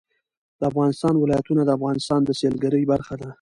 [0.59, 3.27] د افغانستان ولايتونه د افغانستان د سیلګرۍ برخه ده.